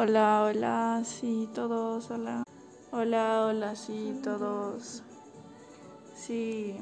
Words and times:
Hola, 0.00 0.44
hola, 0.44 1.02
sí, 1.04 1.48
todos, 1.52 2.08
hola. 2.12 2.44
Hola, 2.92 3.46
hola, 3.46 3.74
sí, 3.74 4.20
todos. 4.22 5.02
Sí. 6.14 6.76